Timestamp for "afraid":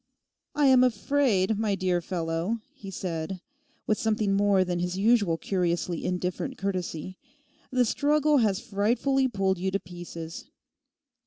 0.83-1.59